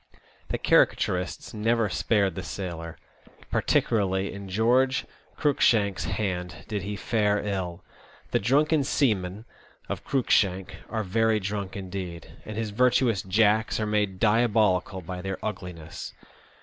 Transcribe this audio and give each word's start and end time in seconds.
The 0.47 0.57
caricaturists 0.57 1.53
never 1.53 1.87
spared 1.87 2.33
the 2.33 2.41
sailor; 2.41 2.97
particularly 3.51 4.33
in 4.33 4.49
George 4.49 5.05
Cruikshank's 5.37 6.05
hand 6.05 6.65
did 6.67 6.81
he 6.81 6.95
fare 6.95 7.37
ill. 7.45 7.83
The 8.31 8.39
drunken 8.39 8.83
seamen 8.83 9.45
of 9.87 10.03
Cruikshank 10.03 10.71
are 10.89 11.03
very 11.03 11.39
drunk 11.39 11.77
indeed, 11.77 12.31
and 12.45 12.57
his 12.57 12.71
virtuous 12.71 13.21
Jacks 13.21 13.79
are 13.79 13.85
made 13.85 14.19
diabolical 14.19 15.01
by 15.01 15.21
their 15.21 15.37
ugliness. 15.45 16.11